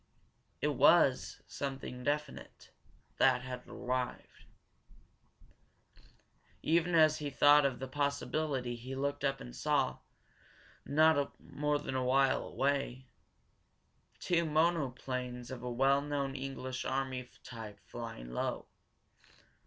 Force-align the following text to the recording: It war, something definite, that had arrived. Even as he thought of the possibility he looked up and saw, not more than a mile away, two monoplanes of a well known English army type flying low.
It 0.61 0.69
war, 0.69 1.13
something 1.45 2.03
definite, 2.03 2.71
that 3.17 3.43
had 3.43 3.67
arrived. 3.67 4.45
Even 6.63 6.95
as 6.95 7.19
he 7.19 7.29
thought 7.29 7.67
of 7.67 7.77
the 7.77 7.87
possibility 7.87 8.75
he 8.75 8.95
looked 8.95 9.23
up 9.23 9.39
and 9.39 9.55
saw, 9.55 9.99
not 10.87 11.39
more 11.39 11.77
than 11.77 11.95
a 11.95 12.03
mile 12.03 12.41
away, 12.47 13.05
two 14.19 14.43
monoplanes 14.43 15.51
of 15.51 15.61
a 15.61 15.69
well 15.69 16.01
known 16.01 16.35
English 16.35 16.83
army 16.83 17.29
type 17.43 17.79
flying 17.85 18.31
low. 18.33 18.65